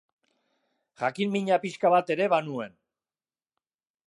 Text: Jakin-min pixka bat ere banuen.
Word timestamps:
Jakin-min 1.01 1.51
pixka 1.67 1.93
bat 1.97 2.13
ere 2.17 2.31
banuen. 2.35 2.77